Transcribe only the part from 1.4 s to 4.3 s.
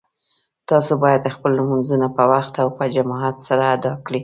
لمونځونه په وخت او په جماعت سره ادا کړئ